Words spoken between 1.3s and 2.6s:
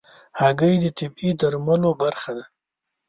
درملو برخه ده.